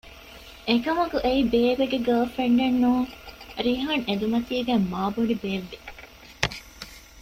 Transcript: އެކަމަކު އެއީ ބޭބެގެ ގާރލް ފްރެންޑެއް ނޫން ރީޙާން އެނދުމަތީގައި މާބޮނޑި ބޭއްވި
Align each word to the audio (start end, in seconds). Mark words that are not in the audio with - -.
އެކަމަކު 0.69 1.17
އެއީ 1.25 1.41
ބޭބެގެ 1.51 1.97
ގާރލް 2.05 2.31
ފްރެންޑެއް 2.35 2.79
ނޫން 2.83 3.09
ރީޙާން 3.65 4.03
އެނދުމަތީގައި 4.07 4.81
މާބޮނޑި 4.91 5.35
ބޭއްވި 5.41 5.77